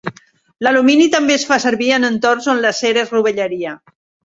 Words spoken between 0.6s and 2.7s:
L'alumini també es fa servir en entorns on